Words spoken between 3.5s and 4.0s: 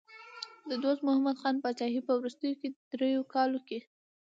کې.